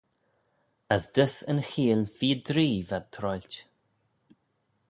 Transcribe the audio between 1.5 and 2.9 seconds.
yn cheeill feer dree